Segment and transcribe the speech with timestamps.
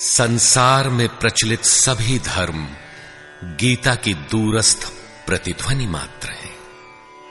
[0.00, 2.68] संसार में प्रचलित सभी धर्म
[3.44, 4.92] गीता की दूरस्थ
[5.26, 6.50] प्रतिध्वनि मात्र है।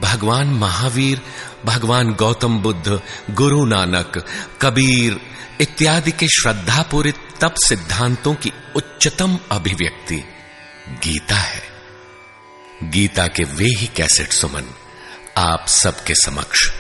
[0.02, 1.22] भगवान महावीर,
[1.66, 3.02] भगवान गौतम बुद्ध,
[3.32, 4.26] गुरु नानक,
[4.62, 5.22] कबीर
[5.62, 10.24] इत्यादि के श्रद्धापूरित तप सिद्धांतों की उच्चतम अभिव्यक्ति
[10.90, 11.64] गीता है।
[12.84, 14.74] गीता के वे ही कैसेट सुमन
[15.38, 16.72] आप सबके समक्ष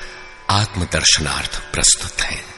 [0.49, 2.54] आत्मदर्शनार्थ प्रस्तुत हैं।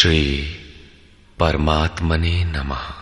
[0.00, 0.42] श्री
[1.38, 2.94] परमात्मने नमः।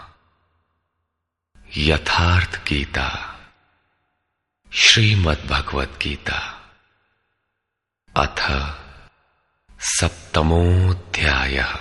[1.77, 3.39] यथार्थ गीता।
[4.73, 6.63] श्रीमद् भगवत गीता
[8.17, 8.41] अथ
[9.81, 11.75] सप्तमोध्याय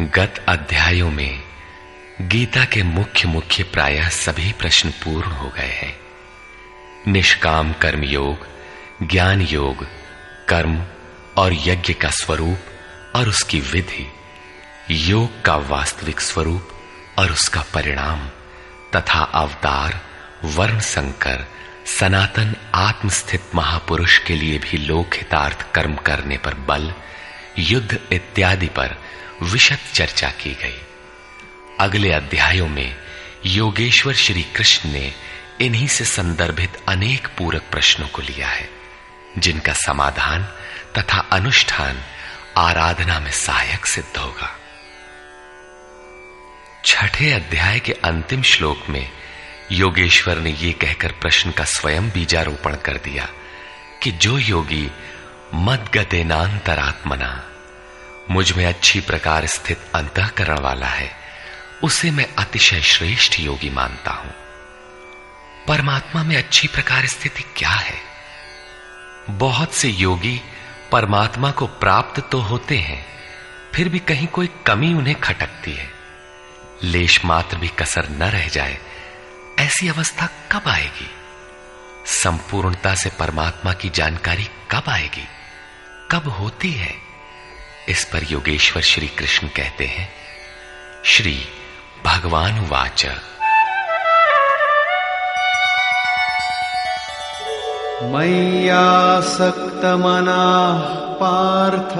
[0.00, 1.42] गत अध्यायों में
[2.20, 6.00] गीता के मुख्य मुख्य प्राय सभी प्रश्न पूर्ण हो गए हैं।
[7.12, 8.46] निष्काम कर्म योग
[9.02, 9.86] ज्ञान योग,
[10.48, 10.86] कर्म
[11.38, 12.58] और यज्ञ का स्वरूप
[13.16, 14.06] और उसकी विधि,
[14.90, 16.68] योग का वास्तविक स्वरूप
[17.18, 18.28] और उसका परिणाम
[18.96, 20.00] तथा अवतार,
[20.44, 21.44] वर्ण संकर,
[21.86, 26.92] सनातन आत्मस्थित महापुरुष के लिए भी लोक हितार्थ कर्म करने पर बल,
[27.58, 28.96] युद्ध इत्यादि पर
[29.42, 30.80] विशद चर्चा की गई।
[31.80, 32.96] अगले अध्यायों में
[33.46, 35.12] योगेश्वर श्री कृष्ण ने
[35.60, 38.68] इन्हीं से संदर्भित अनेक पूरक प्रश्नों को लिया है,
[39.38, 40.48] जिनका समाधान
[40.98, 42.02] तथा अनुष्ठान
[42.58, 44.56] आराधना में सहायक सिद्ध होगा।
[46.84, 49.10] छठे अध्याय के अंतिम श्लोक में
[49.72, 53.28] योगेश्वर ने यह कहकर प्रश्न का स्वयं बीजारोपण कर दिया
[54.02, 54.90] कि जो योगी,
[55.54, 57.44] मद गतेनांतरात्मना
[58.30, 61.16] मुझमें अच्छी प्रकार स्थित अंतकरण वाला है,
[61.82, 64.34] उसे मैं अतिशय श्रेष्ठ योगी मानता हूँ।
[65.68, 67.98] परमात्मा में अच्छी प्रकार स्थिति क्या है?
[69.30, 70.42] बहुत से योगी
[70.94, 73.06] परमात्मा को प्राप्त तो होते हैं,
[73.74, 75.88] फिर भी कहीं कोई कमी उन्हें खटकती है।
[76.82, 78.78] लेश मात्र भी कसर न रह जाए,
[79.58, 81.10] ऐसी अवस्था कब आएगी?
[82.06, 85.28] संपूर्णता से परमात्मा की जानकारी कब आएगी?
[86.10, 86.94] कब होती है?
[87.88, 90.12] इस पर योगेश्वर श्री कृष्ण कहते हैं,
[91.04, 91.48] श्री
[92.04, 93.06] भगवान वाच
[99.84, 101.98] मय्यासक्तमनाः पार्थ।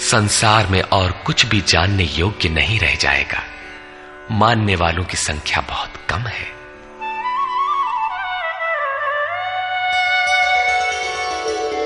[0.00, 3.44] संसार में और कुछ भी जानने योग्य नहीं रह जाएगा।
[4.30, 6.57] मानने वालों की संख्या बहुत कम है।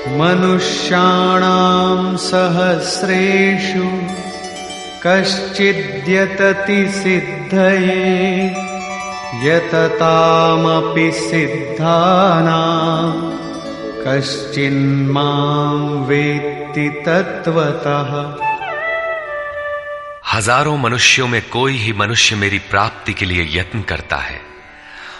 [0.07, 3.85] मनुष्याणां सहस्रेषु
[5.05, 8.03] कश्चिद्यतति सिद्धये,
[9.43, 12.63] यततामपि सिद्धानां
[14.05, 15.75] कश्चिन्मां
[16.07, 18.11] वेत्ति तत्त्वतः।
[20.33, 24.41] हज़ारों मनुष्यों में कोई ही मनुष्य मेरी प्राप्ति के लिए यत्न करता है,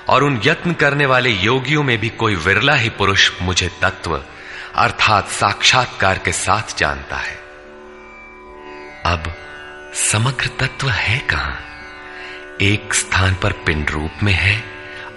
[0.09, 4.21] और उन यत्न करने वाले योगियों में भी कोई विरला ही पुरुष मुझे तत्व
[4.75, 7.35] अर्थात साक्षात्कार के साथ जानता है।
[9.05, 9.23] अब
[9.93, 11.59] समग्र तत्व है कहाँ?
[12.61, 14.63] एक स्थान पर पिंड रूप में है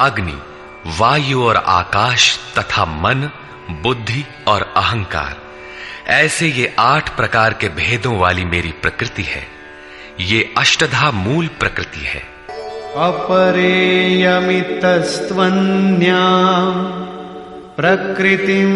[0.00, 0.38] अग्नि,
[0.98, 3.30] वायु और आकाश तथा मन,
[3.70, 5.36] बुद्धि और अहंकार,
[6.06, 9.46] ऐसे ये आठ प्रकार के भेदों वाली मेरी प्रकृति है।
[10.20, 12.35] ये अष्टधा मूल प्रकृति है।
[12.96, 14.24] अपरेयमितस्त्वन्या
[17.76, 18.70] प्रकृतिं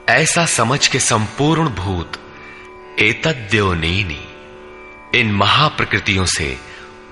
[0.09, 2.13] ऐसा समझ के संपूर्ण भूत,
[3.01, 4.25] एतद्योनीनी,
[5.21, 6.59] इन महाप्रकृतियों से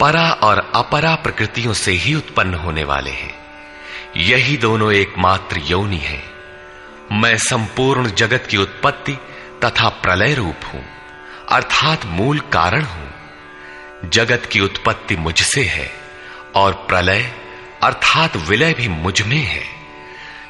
[0.00, 3.41] परा और अपरा प्रकृतियों से ही उत्पन्न होने वाले हैं।
[4.16, 6.22] यही दोनों एकमात्र योनि है।
[7.12, 9.12] मैं संपूर्ण जगत की उत्पत्ति
[9.64, 10.84] तथा प्रलय रूप हूँ,
[11.48, 13.14] अर्थात मूल कारण हूँ।
[14.04, 15.92] जगत की उत्पत्ति मुझसे है
[16.54, 17.32] और प्रलय,
[17.82, 19.64] अर्थात विलय भी मुझमें है।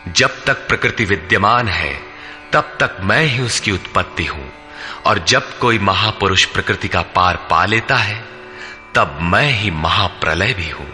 [0.09, 2.01] जब तक प्रकृति विद्यमान है,
[2.53, 4.53] तब तक मैं ही उसकी उत्पत्ति हूँ।
[5.07, 8.25] और जब कोई महापुरुष प्रकृति का पार पा लेता है,
[8.95, 10.93] तब मैं ही महाप्रलय भी हूँ,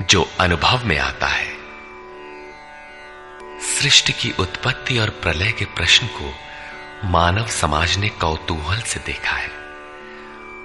[0.00, 1.53] जो अनुभव में आता है।
[3.74, 6.32] सृष्टि की उत्पत्ति और प्रलय के प्रश्न को
[7.04, 9.50] मानव समाज ने कौतूहल से देखा है।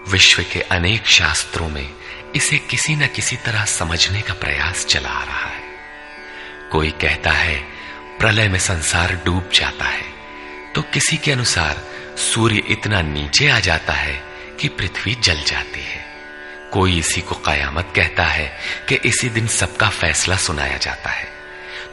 [0.09, 1.89] विश्व के अनेक शास्त्रों में
[2.35, 5.61] इसे किसी न किसी तरह समझने का प्रयास चला आ रहा है।
[6.71, 7.55] कोई कहता है,
[8.19, 10.07] प्रलय में संसार डूब जाता है
[10.75, 11.81] तो किसी के अनुसार
[12.17, 14.21] सूर्य इतना नीचे आ जाता है
[14.59, 16.05] कि पृथ्वी जल जाती है।
[16.73, 18.47] कोई इसी को कयामत कहता है
[18.89, 21.38] कि इसी दिन सबका फैसला सुनाया जाता है।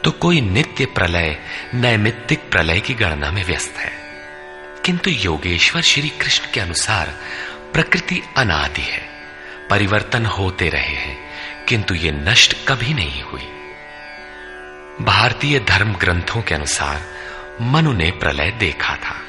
[0.03, 1.37] तो कोई नित्य प्रलय,
[1.73, 3.91] नैमित्तिक प्रलय की गणना में व्यस्त है।
[4.85, 7.15] किंतु योगेश्वर श्री कृष्ण के अनुसार
[7.73, 9.09] प्रकृति अनादि है,
[9.69, 11.17] परिवर्तन होते रहे हैं,
[11.65, 13.49] किंतु ये नष्ट कभी नहीं हुई।
[15.01, 17.01] भारतीय धर्म ग्रंथों के अनुसार
[17.61, 19.21] मनु ने प्रलय देखा था।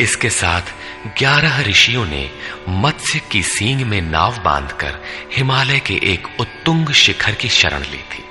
[0.00, 0.62] इसके साथ
[1.06, 2.30] ग्यारह ऋषियों ने
[2.68, 4.98] मत्स्य की सींग में नाव बांधकर
[5.36, 8.24] हिमालय के एक उत्तुंग शिखर की शरण ली थी।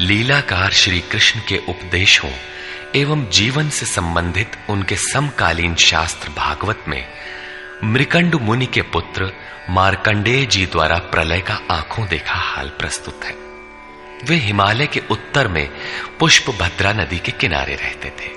[0.00, 2.30] लीलाकार श्री कृष्ण के उपदेशों
[2.96, 7.08] एवं जीवन से संबंधित उनके समकालीन शास्त्र भागवत में,
[7.84, 9.32] मृकंड मुनि के पुत्र
[9.70, 13.34] मार्कंडेय जी द्वारा प्रलय का आँखों देखा हाल प्रस्तुत है।
[14.24, 15.70] वे हिमालय के उत्तर में
[16.20, 18.30] पुष्प भद्रा नदी के किनारे रहते थे।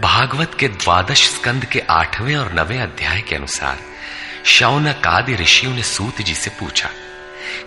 [0.00, 3.78] भागवत के द्वादश स्कंद के आठवें और नवें अध्याय के अनुसार
[4.44, 6.90] शौनक आदि ऋषियों ने सूत जी से पूछा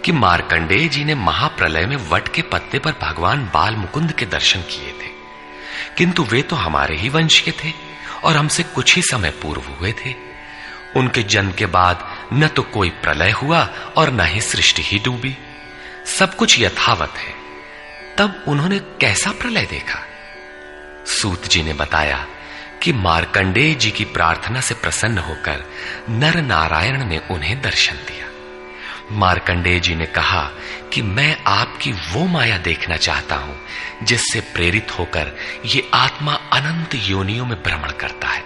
[0.06, 4.62] कि मार्कंडेय जी ने महाप्रलय में वट के पत्ते पर भगवान बाल मुकुंद के दर्शन
[4.62, 5.10] किए थे।
[5.98, 7.74] किंतु वे तो हमारे ही वंश के थे
[8.24, 10.16] और हमसे कुछ ही समय पूर्व हुए थे।
[10.96, 15.38] उनके जन्म के बाद न तो कोई प्रलय हुआ और न ही सृष्टि ही डूबी।
[16.06, 17.34] सब कुछ यथावत है।
[18.18, 20.00] तब उन्होंने कैसा प्रलय देखा?
[21.06, 22.28] सूत जी ने बताया
[22.84, 25.66] कि मार्कंडेय जी की प्रार्थना से प्रसन्न होकर
[26.10, 28.29] नर नारायण ने उन्हें दर्शन दिया।
[29.12, 30.52] मार्कंडेय जी ने कहा
[30.94, 33.60] कि मैं आपकी वो माया देखना चाहता हूँ,
[34.04, 35.36] जिससे प्रेरित होकर
[35.66, 38.44] ये आत्मा अनंत योनियों में भ्रमण करता है।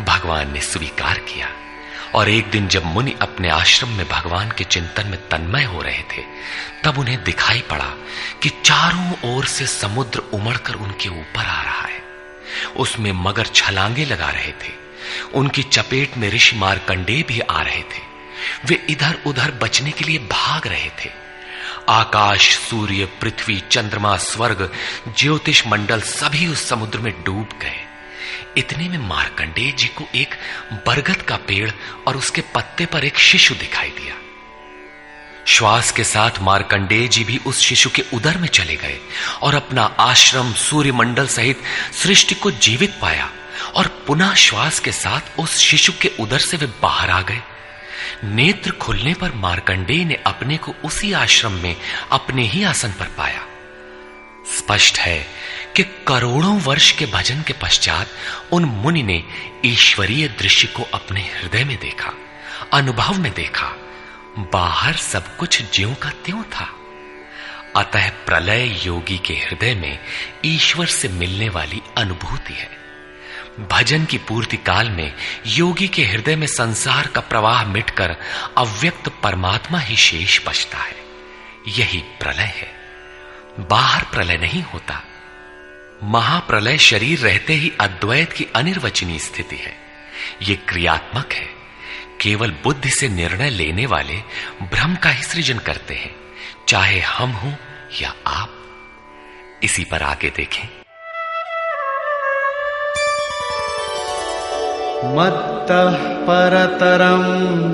[0.00, 1.48] भगवान ने स्वीकार किया,
[2.14, 6.02] और एक दिन जब मुनि अपने आश्रम में भगवान के चिंतन में तन्मय हो रहे
[6.02, 6.22] थे,
[6.84, 7.94] तब उन्हें दिखाई पड़ा
[8.42, 12.02] कि चारों ओर से समुद्र उमड़कर उनके ऊपर आ रहा है।
[12.76, 14.72] उसमें मगर छलांगे लगा रहे थे।
[15.34, 18.11] उनकी चपेट में ऋषि मारकंडे भी आ रहे थे।
[18.64, 21.10] वे इधर उधर बचने के लिए भाग रहे थे।
[21.88, 24.72] आकाश, सूर्य, पृथ्वी, चंद्रमा, स्वर्ग,
[25.18, 27.86] ज्योतिष मंडल सभी उस समुद्र में डूब गए।
[28.56, 30.34] इतने में मार्कंडेय जी को एक
[30.86, 31.70] बरगद का पेड़
[32.06, 34.14] और उसके पत्ते पर एक शिशु दिखाई दिया।
[35.46, 38.98] श्वास के साथ मार्कंडेय जी भी उस शिशु के उदर में चले गए
[39.42, 41.62] और अपना आश्रम, सूर्यमंडल सहित
[42.02, 43.30] सृष्टि को जीवित पाया
[43.74, 47.42] और पुनः श्वास के साथ उस शिशु के उदर से वे बाहर आ गए।
[48.24, 51.76] नेत्र खुलने पर मार्कंडेय ने अपने को उसी आश्रम में
[52.12, 53.46] अपने ही आसन पर पाया।
[54.58, 55.26] स्पष्ट है
[55.76, 58.08] कि करोड़ों वर्ष के भजन के पश्चात
[58.52, 59.24] उन मुनि ने
[59.64, 62.12] ईश्वरीय दृश्य को अपने हृदय में देखा,
[62.72, 63.76] अनुभव में देखा।
[64.38, 66.74] बाहर सब कुछ ज्यो का त्यों था।
[67.76, 69.98] अतः प्रलय योगी के हृदय में
[70.44, 72.81] ईश्वर से मिलने वाली अनुभूति है।
[73.60, 75.12] भजन की पूर्ति काल में
[75.46, 78.16] योगी के हृदय में संसार का प्रवाह मिटकर
[78.58, 80.96] अव्यक्त परमात्मा ही शेष बचता है।
[81.68, 82.74] यही प्रलय है।
[83.60, 85.02] बाहर प्रलय नहीं होता।
[86.04, 89.76] महाप्रलय शरीर रहते ही अद्वैत की अनिर्वचनीय स्थिति है।
[90.42, 91.48] ये क्रियात्मक है।
[92.20, 94.16] केवल बुद्धि से निर्णय लेने वाले
[94.62, 96.16] भ्रम का ही सृजन करते हैं,
[96.68, 97.54] चाहे हम हों
[98.00, 98.58] या आप।
[99.62, 100.81] इसी पर आगे देखें।
[105.04, 107.22] मत्तः परतरं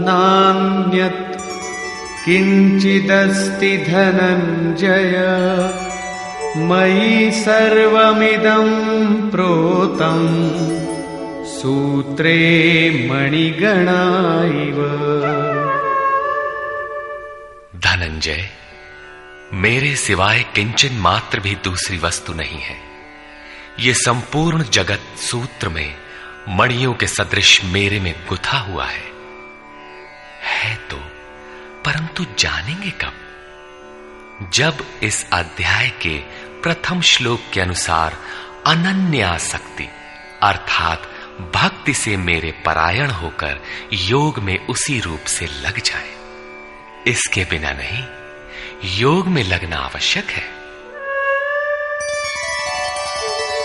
[0.00, 1.28] नान्यत्
[2.24, 5.14] किञ्चिदस्ति धनञ्जय।
[6.56, 8.66] मयि सर्वमिदं
[9.30, 10.50] प्रोतम्
[11.46, 12.38] सूत्रे
[13.12, 14.02] मणिगणा
[14.44, 14.78] इव।
[17.76, 18.48] धनंजय
[19.52, 22.76] मेरे सिवाय किंचन मात्र भी दूसरी वस्तु नहीं है।
[23.80, 25.94] ये संपूर्ण जगत सूत्र में
[26.50, 29.12] मणियों के सदृश मेरे में गुथा हुआ है।
[30.42, 30.96] है तो
[31.84, 33.12] परंतु जानेंगे कब?
[34.52, 36.18] जब इस अध्याय के
[36.62, 38.16] प्रथम श्लोक के अनुसार
[38.66, 39.88] अनन्यासक्ति
[40.42, 41.02] अर्थात
[41.54, 43.62] भक्ति से मेरे परायण होकर
[43.92, 46.16] योग में उसी रूप से लग जाए।
[47.06, 48.04] इसके बिना नहीं,
[48.98, 50.57] योग में लगना आवश्यक है।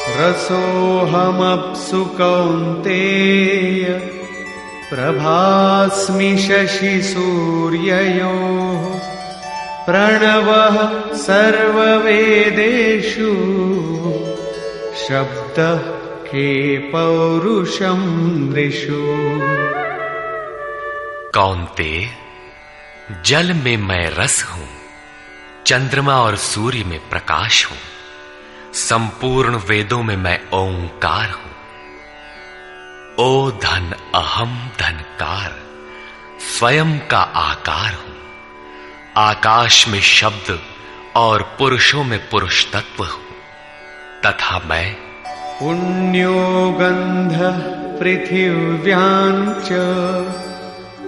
[0.10, 3.84] रसोऽहमप्सु कौन्तेय,
[4.90, 9.00] प्रभास्मि शशिसूर्ययोः
[9.86, 13.34] प्रणवः सर्ववेदेषु,
[15.08, 15.78] शब्दः
[16.26, 19.04] के पौरुषं नृषु।
[21.40, 22.08] कौनते
[23.26, 24.70] जल में मैं रस हूँ,
[25.66, 27.93] चंद्रमा और सूर्य में प्रकाश हूँ।
[28.74, 31.52] संपूर्ण वेदों में मैं ओंकार हूँ।
[33.20, 35.56] ओ धन अहम धनकार,
[36.40, 38.16] स्वयं का आकार हूँ।
[39.18, 40.60] आकाश में शब्द
[41.16, 43.22] और पुरुषों में पुरुष तत्व हूँ।
[44.26, 44.98] तथा मैं
[45.60, 49.70] पुण्यो गन्धः पृथिव्याञ्च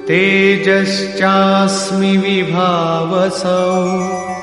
[0.07, 4.34] तेजश्चास्मि विभावसौ।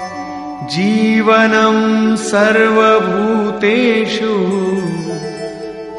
[0.70, 4.34] जीवनं सर्वभूतेषु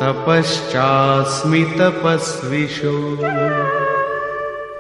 [0.02, 3.18] तपश्चास्मि तपस्विषु।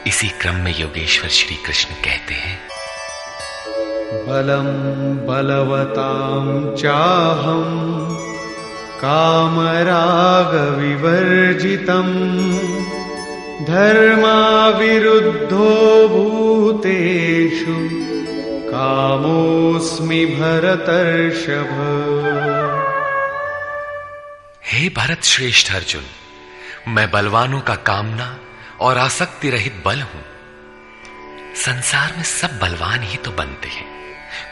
[0.06, 2.60] इसी क्रम में योगेश्वर श्री कृष्ण कहते हैं
[4.28, 4.68] बलम
[5.28, 7.66] बलवतां चाहम
[9.02, 12.14] कामराग विवर्जितम्
[13.68, 15.70] धर्माविरुद्धो
[16.08, 17.76] भूतेषु
[18.72, 21.72] कामोऽस्मि भरतर्षभ।
[24.72, 26.04] हे भरत श्रेष्ठ अर्जुन
[26.94, 28.40] मैं बलवानों का कामना
[28.80, 30.26] और आसक्ति रहित बल हूँ।
[31.56, 33.98] संसार में सब बलवान ही तो बनते हैं।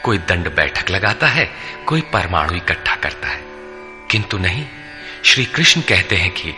[0.04, 1.50] कोई दंड बैठक लगाता है,
[1.86, 3.40] कोई परमाणु इकट्ठा करता है।
[4.10, 4.66] किंतु नहीं
[5.24, 6.54] श्री कृष्ण कहते हैं कि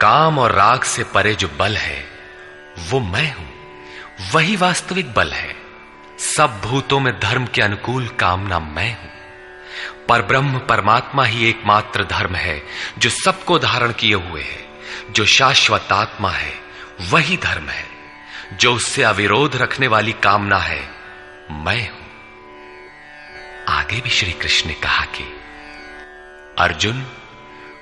[0.00, 2.04] काम और राग से परे जो बल है,
[2.78, 3.48] वो मैं हूँ।
[4.32, 5.56] वही वास्तविक बल है।
[6.36, 9.10] सब भूतों में धर्म के अनुकूल कामना मैं हूँ।
[10.08, 12.62] पर ब्रह्म परमात्मा ही एकमात्र धर्म है,
[12.98, 14.65] जो सबको धारण किए हुए है।
[15.10, 16.52] जो शाश्वत आत्मा है,
[17.00, 17.86] वही धर्म है,
[18.52, 20.88] जो उससे अविरोध रखने वाली कामना है,
[21.50, 22.06] मैं हूँ।
[23.68, 25.40] आगे भी श्री कृष्ण ने कहा कि,
[26.58, 27.06] अर्जुन,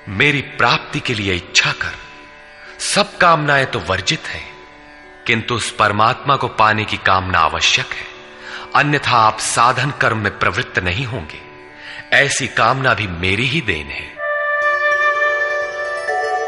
[0.09, 1.95] मेरी प्राप्ति के लिए इच्छा कर।
[2.79, 4.55] सब कामनाएँ तो वर्जित हैं,
[5.27, 8.15] किंतु उस परमात्मा को पाने की कामना आवश्यक है।
[8.75, 11.41] अन्यथा आप साधन कर्म में प्रवृत्त नहीं होंगे।
[12.13, 14.14] ऐसी कामना भी मेरी ही देन है।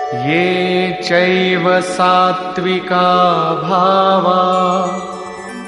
[0.08, 4.86] ये चैव सात्विका भावा।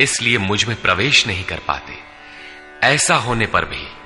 [0.00, 1.98] इसलिए मुझमें प्रवेश नहीं कर पाते।
[2.82, 4.05] ऐसा होने पर भी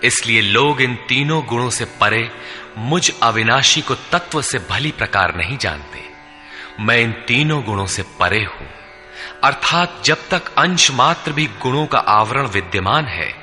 [0.05, 2.31] इसलिए लोग इन तीनों गुणों से परे
[2.79, 6.05] मुझ अविनाशी को तत्व से भली प्रकार नहीं जानते।
[6.81, 8.69] मैं इन तीनों गुणों से परे हूँ।
[9.45, 13.35] अर्थात जब तक अंश मात्र भी गुणों का आवरण विद्यमान है,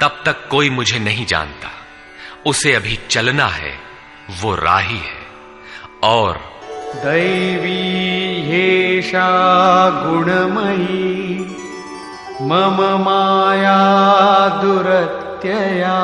[0.00, 1.70] तब तक कोई मुझे नहीं जानता।
[2.46, 3.78] उसे अभी चलना है,
[4.40, 5.26] वो राही है।
[6.02, 6.60] और
[6.94, 7.82] दैवी
[8.50, 9.28] ह्येषा
[9.90, 11.38] गुणमयी,
[12.42, 13.78] मम माया
[14.48, 15.96] दुरत्यया।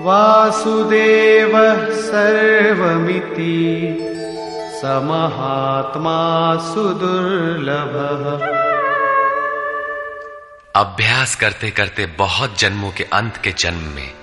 [0.00, 3.96] वासुदेवः सर्वमिति
[4.82, 8.60] समहात्मा सुदुर्लभः।
[10.80, 14.14] अभ्यास करते करते बहुत जन्मों के अंत के जन्म में,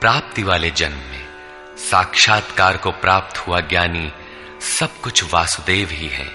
[0.00, 1.28] प्राप्ति वाले जन्म में,
[1.76, 4.12] साक्षात्कार को प्राप्त हुआ ज्ञानी
[4.60, 6.26] सब कुछ वासुदेव ही है।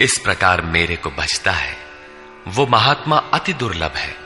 [0.00, 1.76] इस प्रकार मेरे को बचता है।
[2.48, 4.23] वो महात्मा अति दुर्लभ है।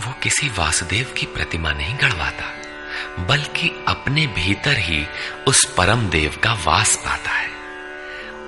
[0.00, 2.44] वो किसी वासुदेव की प्रतिमा नहीं गढ़वाता,
[3.24, 5.06] बल्कि अपने भीतर ही
[5.46, 7.50] उस परम देव का वास पाता है।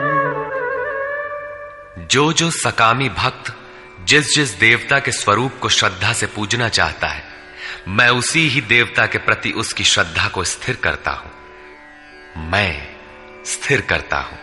[2.07, 3.55] जो जो सकामी भक्त
[4.03, 7.23] जिस जिस देवता के स्वरूप को श्रद्धा से पूजना चाहता है,
[7.87, 11.31] मैं उसी ही देवता के प्रति उसकी श्रद्धा को स्थिर करता हूँ।
[12.51, 12.87] मैं
[13.45, 14.37] स्थिर करता हूँ।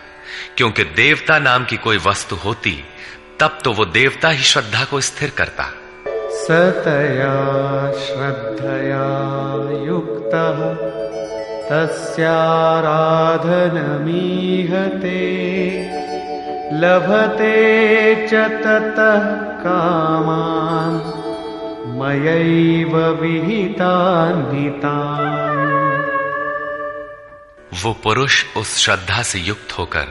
[0.57, 2.85] क्योंकि देवता नाम की कोई वस्तु होती,
[3.41, 5.73] तब तो वो देवता ही श्रद्धा को स्थिर करता।
[6.49, 9.07] सतया श्रद्धया
[9.85, 10.75] युक्तः
[11.69, 12.39] तस्याराधनमीहते,
[16.73, 17.57] लभते
[18.27, 19.49] च ततः
[21.99, 22.99] मयैव
[27.85, 30.07] वो पुरुष उस श्रद्धा से युक्त होकर,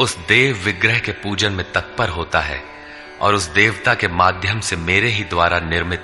[0.00, 2.77] उस देव विग्रह के पूजन में तत्पर होता है।
[3.20, 6.02] और उस देवता के माध्यम से मेरे ही द्वारा निर्मित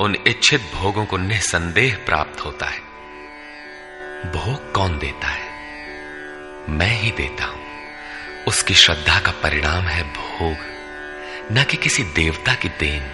[0.00, 2.80] उन इच्छित भोगों को निसंदेह प्राप्त होता है।
[4.32, 5.48] भोग कौन देता है?
[6.68, 7.60] मैं ही देता हूँ।
[8.48, 10.56] उसकी श्रद्धा का परिणाम है भोग,
[11.52, 13.10] न कि किसी देवता की देन।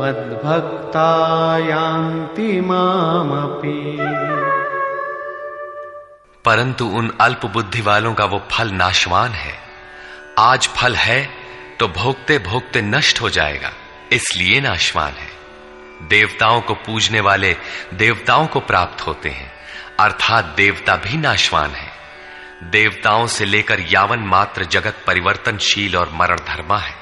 [0.00, 3.98] मद्भक्ता यान्ति मामपि।
[6.44, 9.54] परंतु उन अल्प बुद्धि वालों का वो फल नाशवान है।
[10.38, 11.28] आज फल है
[11.80, 13.70] तो भोगते भोगते नष्ट हो जाएगा।
[14.12, 15.30] इसलिए नाशवान है।
[16.08, 17.56] देवताओं को पूजने वाले
[17.94, 19.52] देवताओं को प्राप्त होते हैं,
[20.00, 21.92] अर्थात देवता भी नाशवान है।
[22.62, 26.94] देवताओं से लेकर यावन मात्र जगत परिवर्तनशील और मरण धर्मा है।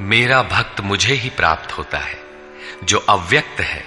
[0.00, 2.18] मेरा भक्त मुझे ही प्राप्त होता है,
[2.84, 3.84] जो अव्यक्त है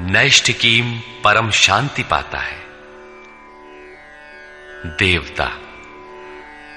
[0.00, 2.66] नैष्ठिकीम परम शांति पाता है।
[4.86, 5.52] देवता,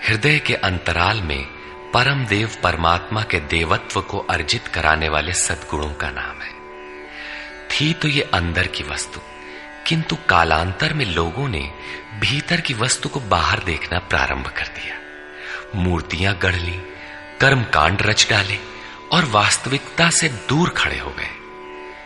[0.07, 1.58] हृदय के अंतराल में
[1.93, 6.51] परम देव परमात्मा के देवत्व को अर्जित कराने वाले सदगुणों का नाम है।
[7.69, 9.19] थी तो ये अंदर की वस्तु,
[9.87, 11.61] किंतु कालांतर में लोगों ने
[12.19, 14.95] भीतर की वस्तु को बाहर देखना प्रारंभ कर दिया।
[15.75, 16.79] मूर्तियाँ गढ़ ली
[17.41, 18.57] कर्म कांड रच डाले
[19.11, 21.29] और वास्तविकता से दूर खड़े हो गए।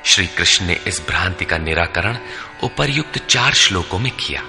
[0.06, 2.18] श्री कृष्ण ने इस भ्रांति का निराकरण
[2.64, 4.44] उपर्युक्त चार श्लोकों में किया।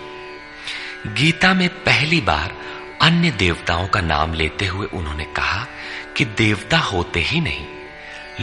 [1.15, 2.57] गीता में पहली बार
[3.05, 5.67] अन्य देवताओं का नाम लेते हुए उन्होंने कहा
[6.17, 7.67] कि देवता होते ही नहीं।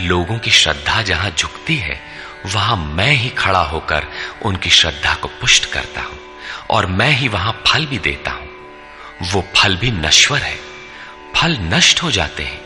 [0.08, 2.02] लोगों की श्रद्धा जहाँ झुकती है,
[2.46, 4.08] वहाँ मैं ही खड़ा होकर
[4.42, 6.20] उनकी श्रद्धा को पुष्ट करता हूँ
[6.70, 8.50] और मैं ही वहाँ फल भी देता हूँ।
[9.34, 10.58] वो फल भी नश्वर है।
[11.36, 12.62] फल नष्ट हो जाते हैं,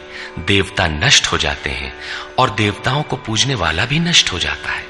[0.45, 1.93] देवता नष्ट हो जाते हैं
[2.39, 4.86] और देवताओं को पूजने वाला भी नष्ट हो जाता है।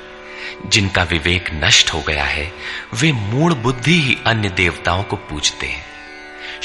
[0.66, 2.54] जिनका विवेक नष्ट हो गया है,
[2.94, 5.95] वे मूल बुद्धि ही अन्य देवताओं को पूजते हैं।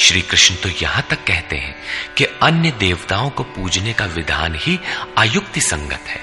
[0.02, 1.74] श्री कृष्ण तो यहाँ तक कहते हैं
[2.16, 4.80] कि अन्य देवताओं को पूजने का विधान ही
[5.18, 6.20] अयुक्ति संगत है।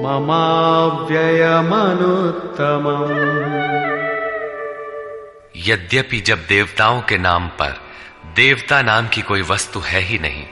[0.02, 1.12] ममाव्ययमनुत्तमम्।
[5.56, 7.80] यद्यपि जब देवताओं के नाम पर
[8.36, 10.44] देवता नाम की कोई वस्तु है ही नहीं,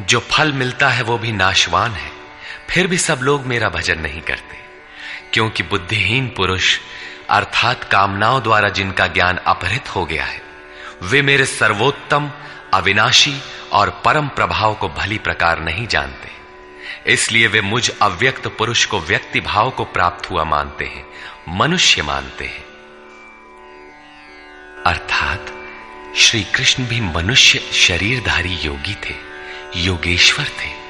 [0.00, 2.10] जो फल मिलता है वो भी नाशवान है,
[2.70, 4.56] फिर भी सब लोग मेरा भजन नहीं करते,
[5.32, 6.78] क्योंकि बुद्धिहीन पुरुष
[7.30, 10.42] अर्थात कामनाओं द्वारा जिनका ज्ञान अपहृत हो गया है,
[11.02, 12.30] वे मेरे सर्वोत्तम,
[12.74, 13.40] अविनाशी
[13.72, 16.35] और परम प्रभाव को भली प्रकार नहीं जानते।
[17.06, 21.06] इसलिए वे मुझ अव्यक्त पुरुष को व्यक्ति भाव को प्राप्त हुआ मानते हैं,
[21.48, 22.64] मनुष्य मानते हैं।
[24.86, 25.52] अर्थात
[26.16, 29.14] श्री कृष्ण भी मनुष्य शरीरधारी योगी थे,
[29.76, 30.86] योगेश्वर थे।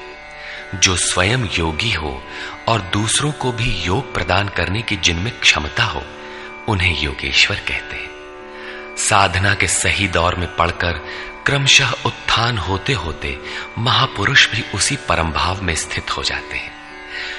[0.77, 2.23] जो स्वयं योगी हो
[2.67, 6.03] और दूसरों को भी योग प्रदान करने की जिनमें क्षमता हो,
[6.67, 8.16] उन्हें योगेश्वर कहते हैं।
[8.97, 10.93] साधना के सही दौर में पढ़कर
[11.45, 13.39] क्रमशः उत्थान होते होते
[13.77, 16.71] महापुरुष भी उसी परम भाव में स्थित हो जाते हैं।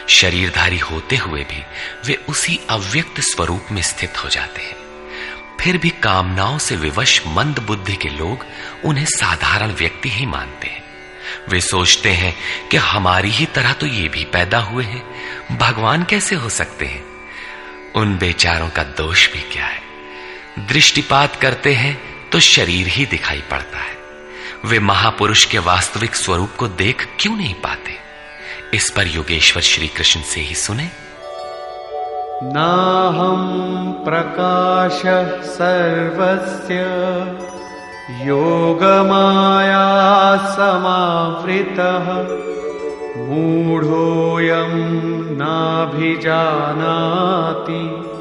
[0.08, 1.62] शरीरधारी होते हुए भी
[2.06, 4.76] वे उसी अव्यक्त स्वरूप में स्थित हो जाते हैं।
[5.60, 8.46] फिर भी कामनाओं से विवश मंद बुद्धि के लोग
[8.84, 10.82] उन्हें साधारण व्यक्ति ही मानते हैं।
[11.48, 12.36] वे सोचते हैं
[12.68, 15.02] कि हमारी ही तरह तो ये भी पैदा हुए हैं।
[15.58, 17.04] भगवान कैसे हो सकते हैं?
[17.94, 19.87] उन बेचारों का दोष भी क्या है?
[20.58, 22.00] दृष्टिपात करते हैं
[22.32, 23.98] तो शरीर ही दिखाई पड़ता है।
[24.64, 27.92] वे महापुरुष के वास्तविक स्वरूप को देख क्यों नहीं पाते?
[28.74, 30.90] इस पर योगेश्वर श्री कृष्ण से ही सुने।
[32.42, 35.02] ना हम प्रकाश
[35.46, 36.76] सर्वस्य,
[38.26, 42.28] योगमाया समावृतः,
[43.28, 44.96] मूढोऽयं
[45.36, 48.17] नाभिजानाति।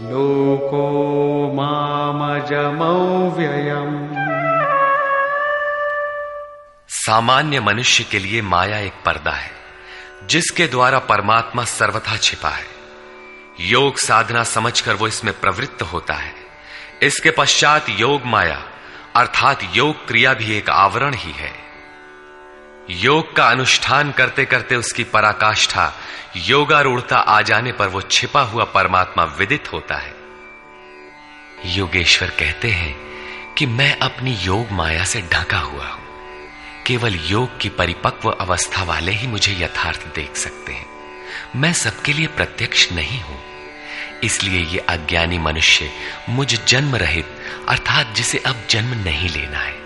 [0.00, 2.28] लोको मामजमव्ययम्।
[6.88, 9.50] सामान्य मनुष्य के लिए माया एक पर्दा है,
[10.26, 12.66] जिसके द्वारा परमात्मा सर्वथा छिपा है।
[13.60, 16.34] योग साधना समझकर वो इसमें प्रवृत्त होता है।
[17.02, 18.62] इसके पश्चात योग माया,
[19.16, 21.67] अर्थात योग क्रिया भी एक आवरण ही है।
[22.90, 25.92] योग का अनुष्ठान करते करते उसकी पराकाष्ठा
[26.36, 30.14] योगारूढ़ता आ जाने पर वो छिपा हुआ परमात्मा विदित होता है।
[31.66, 32.96] योगेश्वर कहते हैं
[33.54, 36.02] कि मैं अपनी योग माया से ढका हुआ हूँ।
[36.86, 40.86] केवल योग की परिपक्व अवस्था वाले ही मुझे यथार्थ देख सकते हैं।
[41.56, 43.42] मैं सबके लिए प्रत्यक्ष नहीं हूँ।
[44.24, 45.90] इसलिए ये अज्ञानी मनुष्य
[46.28, 47.26] मुझ जन्म रहित,
[47.68, 49.76] अर्थात जिसे अब जन्म नहीं लेना है,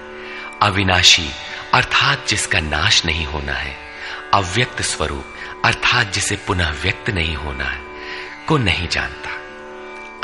[0.63, 1.31] अविनाशी
[1.75, 3.77] अर्थात जिसका नाश नहीं होना है,
[4.35, 7.81] अव्यक्त स्वरूप, अर्थात जिसे पुनः व्यक्त नहीं होना है,
[8.49, 9.31] को नहीं जानता।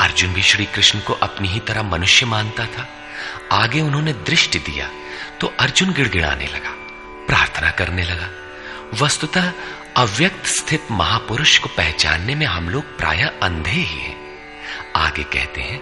[0.05, 2.87] अर्जुन भी श्री कृष्ण को अपनी ही तरह मनुष्य मानता था।
[3.53, 4.91] आगे उन्होंने दृष्टि दिया
[5.41, 6.71] तो अर्जुन गिड़गिड़ाने लगा,
[7.27, 8.29] प्रार्थना करने लगा।
[9.03, 9.53] वस्तुतः
[9.97, 14.17] अव्यक्त स्थित महापुरुष को पहचानने में हम लोग प्राय अंधे ही हैं।
[14.97, 15.81] आगे कहते हैं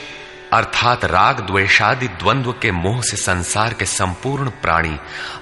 [0.53, 4.99] अर्थात राग द्वेषादि द्वंद्व के मोह से संसार के संपूर्ण प्राणी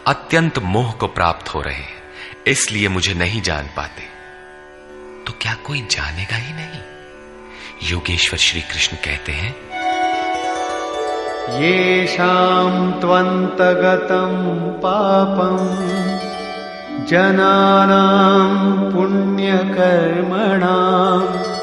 [0.07, 2.03] अत्यंत मोह को प्राप्त हो रहे हैं,
[2.47, 4.03] इसलिए मुझे नहीं जान पाते।
[5.27, 6.81] तो क्या कोई जानेगा ही नहीं?
[7.91, 9.57] योगेश्वर श्री कृष्ण कहते हैं
[11.61, 14.55] येषां त्वन्तगतं
[14.85, 21.62] पापम्, जनानां पुण्यकर्मणाम्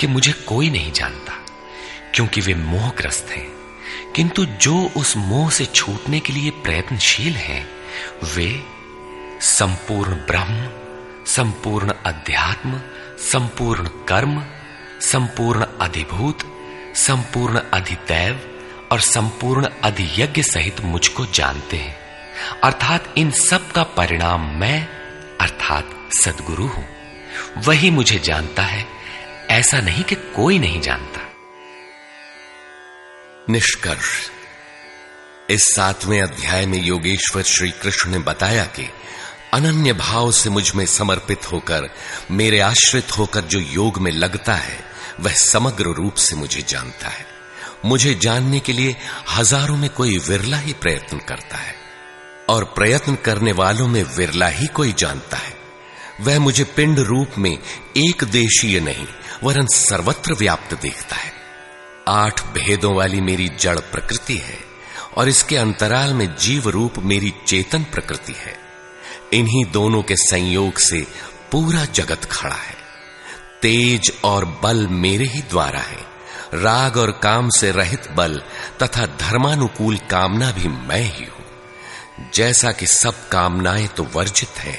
[0.00, 1.32] कि मुझे कोई नहीं जानता,
[2.14, 3.55] क्योंकि वे मोहग्रस्त हैं।
[4.16, 7.68] किंतु जो उस मोह से छूटने के लिए प्रयत्नशील हैं,
[8.34, 8.64] वे
[9.40, 10.70] संपूर्ण ब्रह्म,
[11.26, 12.80] संपूर्ण अध्यात्म,
[13.18, 14.44] संपूर्ण कर्म,
[15.00, 16.38] संपूर्ण अधिभूत,
[16.94, 18.40] संपूर्ण अधिदैव
[18.92, 21.96] और संपूर्ण अधियज्ञ सहित मुझको जानते हैं।
[22.64, 24.88] अर्थात इन सब का परिणाम मैं,
[25.40, 25.90] अर्थात
[26.22, 26.88] सदगुरु हूँ।
[27.58, 28.86] वही मुझे जानता है,
[29.50, 31.25] ऐसा नहीं कि कोई नहीं जानता।
[33.50, 34.30] निष्कर्ष।
[35.50, 38.88] इस सातवें अध्याय में योगेश्वर श्री कृष्ण ने बताया कि
[39.52, 41.88] अनन्य भाव से मुझमें समर्पित होकर,
[42.30, 44.78] मेरे आश्रित होकर जो योग में लगता है,
[45.20, 47.26] वह समग्र रूप से मुझे जानता है।
[47.84, 48.96] मुझे जानने के लिए
[49.30, 51.74] हज़ारों में कोई विरला ही प्रयत्न करता है,
[52.48, 55.54] और प्रयत्न करने वालों में विरला ही कोई जानता है।
[56.20, 57.58] वह मुझे पिंड रूप में
[57.96, 59.06] एक देशीय नहीं,
[59.44, 61.35] वरन सर्वत्र व्याप्त देखता है।
[62.08, 64.58] आठ भेदों वाली मेरी जड़ प्रकृति है,
[65.16, 68.56] और इसके अंतराल में जीव रूप मेरी चेतन प्रकृति है।
[69.32, 71.06] इन्हीं दोनों के संयोग से
[71.52, 72.74] पूरा जगत खड़ा है।
[73.62, 76.04] तेज और बल मेरे ही द्वारा है।
[76.54, 78.42] राग और काम से रहित बल
[78.82, 84.78] तथा धर्मानुकूल कामना भी मैं ही हूँ। जैसा कि सब कामनाएँ तो वर्जित है,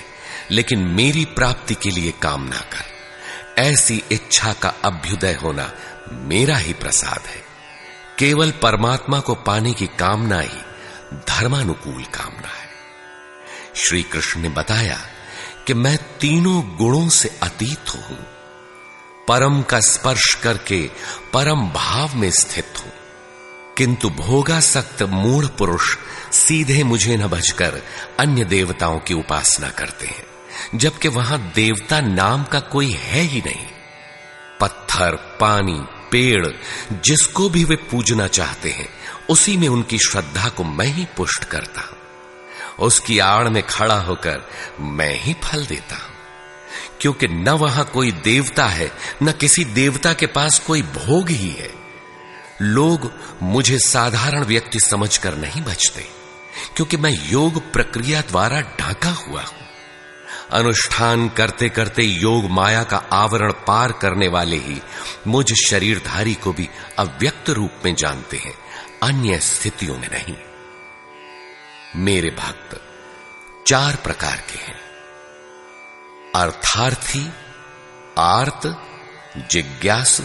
[0.52, 5.72] लेकिन मेरी प्राप्ति के लिए कामना कर। ऐसी इच्छा का अभ्युदय होना
[6.12, 7.44] मेरा ही प्रसाद है।
[8.20, 10.58] केवल परमात्मा को पाने की कामना ही
[11.14, 12.68] धर्मानुकूल कामना है।
[13.76, 15.00] श्री कृष्ण ने बताया
[15.68, 18.18] कि मैं तीनों गुणों से अतीत हूँ।
[19.28, 20.90] परम का स्पर्श करके
[21.34, 22.92] परम भाव में स्थित हूँ।
[23.78, 25.98] किंतु भोगासक्त मूढ़ पुरुष
[26.32, 27.82] सीधे मुझे न बजकर
[28.20, 30.24] अन्य देवताओं की उपासना करते हैं,
[30.76, 33.68] जबकि वहाँ देवता नाम का कोई है ही नहीं।
[34.60, 36.48] पत्थर, पानी पेड़
[37.06, 38.90] जिसको भी वे पूजना चाहते हैं,
[39.30, 41.98] उसी में उनकी श्रद्धा को मैं ही पुष्ट करता हूँ।
[42.80, 44.48] उसकी आड़ में खड़ा होकर
[44.80, 46.16] मैं ही फल देता हूँ।
[47.02, 48.92] क्योंकि न वहाँ कोई देवता है,
[49.24, 51.72] न किसी देवता के पास कोई भोग ही है।
[52.62, 56.06] लोग मुझे साधारण व्यक्ति समझकर नहीं बचते,
[56.76, 59.68] क्योंकि मैं योग प्रक्रिया द्वारा ढका हुआ हूँ।
[60.52, 64.82] अनुष्ठान करते करते योग माया का आवरण पार करने वाले ही
[65.28, 68.54] मुझ शरीरधारी को भी अव्यक्त रूप में जानते हैं,
[69.04, 70.36] अन्य स्थितियों में नहीं।
[71.96, 72.82] मेरे भक्त,
[73.68, 74.80] चार प्रकार के हैं।
[76.36, 77.30] अर्थार्थी,
[78.18, 78.82] आर्त,
[79.52, 80.22] जिज्ञास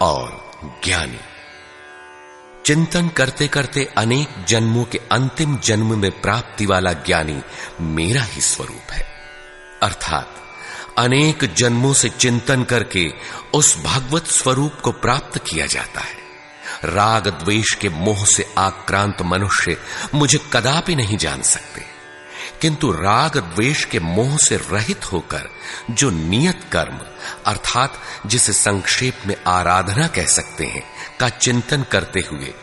[0.00, 0.50] और
[0.84, 1.20] ज्ञानी।
[2.66, 7.42] चिंतन करते करते अनेक जन्मों के अंतिम जन्म में प्राप्ति वाला ज्ञानी
[7.80, 9.15] मेरा ही स्वरूप है।
[9.82, 10.42] अर्थात
[10.98, 13.08] अनेक जन्मों से चिंतन करके
[13.54, 16.26] उस भगवत स्वरूप को प्राप्त किया जाता है।
[16.84, 19.76] राग द्वेष के मोह से आक्रांत मनुष्य
[20.14, 21.96] मुझे कदापि नहीं जान सकते।
[22.60, 25.48] किंतु राग द्वेष के मोह से रहित होकर
[25.90, 26.98] जो नियत कर्म,
[27.46, 30.82] अर्थात जिसे संक्षेप में आराधना कह सकते हैं,
[31.20, 32.54] का चिंतन करते हुए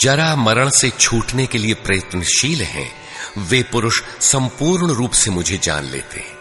[0.00, 2.92] जरा मरण से छूटने के लिए प्रयत्नशील हैं,
[3.38, 6.35] वे पुरुष संपूर्ण रूप से मुझे जान लेते हैं।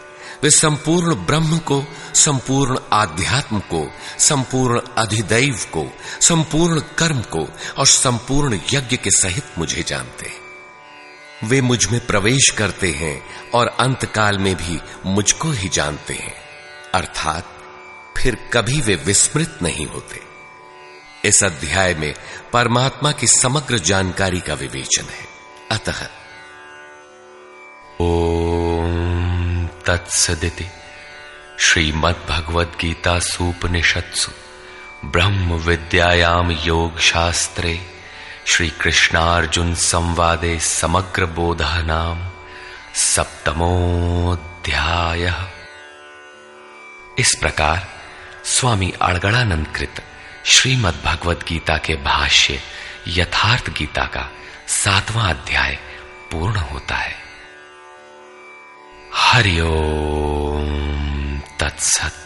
[0.45, 1.83] वे संपूर्ण ब्रह्म को,
[2.15, 9.83] संपूर्ण आध्यात्म को, संपूर्ण अधिदैव को, संपूर्ण कर्म को और संपूर्ण यज्ञ के सहित मुझे
[9.87, 10.39] जानते हैं।
[11.49, 16.35] वे मुझमें प्रवेश करते हैं और अंतकाल में भी मुझको ही जानते हैं।
[16.93, 17.47] अर्थात,
[18.17, 20.21] फिर कभी वे विस्मृत नहीं होते।
[21.27, 22.13] इस अध्याय में
[22.53, 25.27] परमात्मा की समग्र जानकारी का विवेचन है।
[25.71, 26.09] अतः।
[28.01, 28.34] ओम
[29.87, 30.67] तत्सदिति।
[31.59, 34.31] श्रीमद्भगवद गीता सूपनिषत्सु
[35.05, 37.73] ब्रह्म विद्यायाम योग शास्त्रे
[38.47, 42.17] श्री कृष्णार्जुन संवादे समग्र बोध नाम
[42.95, 44.43] सप्तमोध्याय
[47.19, 47.79] इस प्रकार
[48.43, 49.95] स्वामी अड़गड़ानंद कृत
[50.45, 52.59] श्रीमद भगवद गीता के भाष्य
[53.07, 54.25] यथार्थ गीता का
[54.67, 55.73] सातवां अध्याय
[56.31, 57.24] पूर्ण होता है।
[59.14, 60.68] हरिओम
[61.60, 62.23] तत्सत